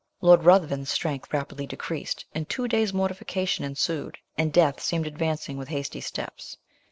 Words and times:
Lord 0.19 0.45
Ruthven's 0.45 0.89
strength 0.89 1.31
rapidly 1.31 1.67
decreased; 1.67 2.25
in 2.33 2.45
two 2.45 2.67
days 2.67 2.91
mortification 2.91 3.63
ensued, 3.63 4.17
and 4.35 4.51
death 4.51 4.81
seemed 4.81 5.05
advancing 5.05 5.57
with 5.57 5.67
hasty 5.67 6.01
steps. 6.01 6.57